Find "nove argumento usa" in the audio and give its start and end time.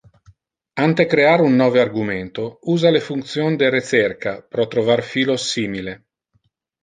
1.61-2.93